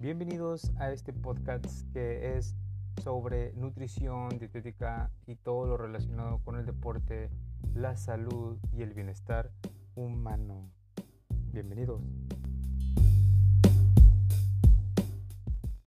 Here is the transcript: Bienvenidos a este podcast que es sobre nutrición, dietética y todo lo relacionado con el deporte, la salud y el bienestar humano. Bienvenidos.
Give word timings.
Bienvenidos 0.00 0.70
a 0.78 0.92
este 0.92 1.12
podcast 1.12 1.82
que 1.92 2.36
es 2.36 2.54
sobre 3.02 3.52
nutrición, 3.54 4.28
dietética 4.38 5.10
y 5.26 5.34
todo 5.34 5.66
lo 5.66 5.76
relacionado 5.76 6.38
con 6.44 6.54
el 6.56 6.64
deporte, 6.66 7.30
la 7.74 7.96
salud 7.96 8.58
y 8.72 8.82
el 8.82 8.94
bienestar 8.94 9.50
humano. 9.96 10.70
Bienvenidos. 11.52 12.00